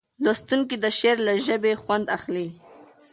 لوستونکی 0.23 0.75
د 0.83 0.85
شعر 0.99 1.17
له 1.27 1.33
ژبې 1.47 1.73
خوند 1.81 2.05
اخلي. 2.17 2.47